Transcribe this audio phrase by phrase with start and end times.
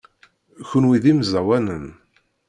[0.69, 1.85] Kenwi d imẓawanen?